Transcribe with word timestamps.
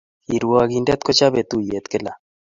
Kiwrakindek 0.25 1.01
kochape 1.05 1.41
tuiyet 1.49 1.85
kila 1.91 2.11